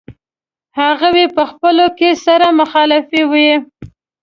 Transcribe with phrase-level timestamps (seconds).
[0.79, 3.51] هغوی په خپلو کې سره مخالفې وې.